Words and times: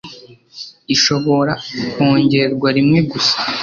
ishobora 0.95 1.53
kwongerwa 1.91 2.67
rimwe 2.77 2.99
gusa 3.11 3.35